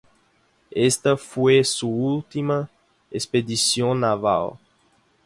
Esta 0.73 1.15
fue 1.15 1.63
su 1.63 1.87
última 1.87 2.71
expedición 3.11 3.99
naval. 3.99 4.53